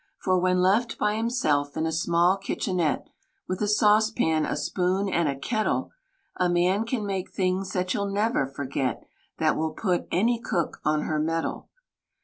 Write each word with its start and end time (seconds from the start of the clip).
For 0.17 0.39
when 0.39 0.63
left 0.63 0.97
by 0.97 1.15
himself 1.15 1.77
in 1.77 1.85
a 1.85 1.91
small 1.91 2.35
kitchenette, 2.35 3.07
fVith 3.47 3.61
a 3.61 3.67
saucepan, 3.67 4.47
a 4.47 4.55
spoon 4.57 5.07
and 5.07 5.29
a 5.29 5.35
kettle, 5.37 5.91
A 6.37 6.49
man 6.49 6.85
can 6.87 7.05
make 7.05 7.29
things 7.31 7.73
that 7.73 7.93
you'll 7.93 8.09
never 8.11 8.47
forget— 8.47 9.03
That 9.37 9.55
will 9.55 9.73
put 9.73 10.07
any 10.11 10.39
cook 10.41 10.81
on 10.83 11.01
her 11.03 11.19
mettle. 11.19 11.69